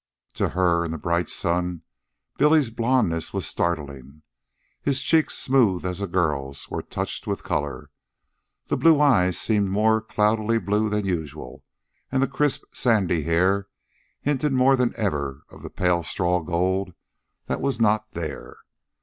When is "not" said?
17.79-18.11